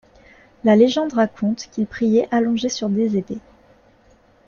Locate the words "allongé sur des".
2.31-3.17